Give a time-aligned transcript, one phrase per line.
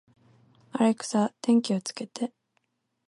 [0.71, 2.33] アレクサ、電気をつけて